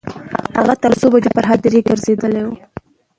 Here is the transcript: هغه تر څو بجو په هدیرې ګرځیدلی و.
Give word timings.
هغه 0.57 0.73
تر 0.83 0.91
څو 0.99 1.05
بجو 1.13 1.35
په 1.35 1.41
هدیرې 1.49 1.81
ګرځیدلی 1.89 2.41
و. 2.45 2.49